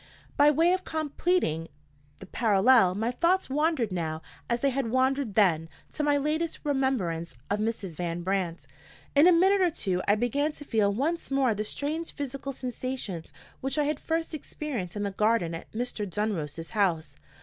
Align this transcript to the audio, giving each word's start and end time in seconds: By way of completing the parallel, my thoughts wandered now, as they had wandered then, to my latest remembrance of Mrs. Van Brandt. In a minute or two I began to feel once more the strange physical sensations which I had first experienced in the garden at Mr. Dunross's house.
By 0.35 0.49
way 0.49 0.73
of 0.73 0.83
completing 0.83 1.67
the 2.17 2.25
parallel, 2.25 2.95
my 2.95 3.11
thoughts 3.11 3.51
wandered 3.51 3.91
now, 3.91 4.23
as 4.49 4.61
they 4.61 4.71
had 4.71 4.89
wandered 4.89 5.35
then, 5.35 5.69
to 5.91 6.01
my 6.01 6.17
latest 6.17 6.57
remembrance 6.63 7.35
of 7.51 7.59
Mrs. 7.59 7.97
Van 7.97 8.23
Brandt. 8.23 8.65
In 9.13 9.27
a 9.27 9.31
minute 9.31 9.61
or 9.61 9.69
two 9.69 10.01
I 10.07 10.15
began 10.15 10.53
to 10.53 10.65
feel 10.65 10.91
once 10.91 11.29
more 11.29 11.53
the 11.53 11.63
strange 11.63 12.13
physical 12.15 12.51
sensations 12.51 13.31
which 13.59 13.77
I 13.77 13.83
had 13.83 13.99
first 13.99 14.33
experienced 14.33 14.95
in 14.95 15.03
the 15.03 15.11
garden 15.11 15.53
at 15.53 15.71
Mr. 15.71 16.09
Dunross's 16.09 16.71
house. 16.71 17.15